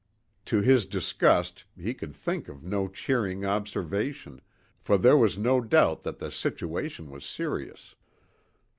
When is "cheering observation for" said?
2.87-4.97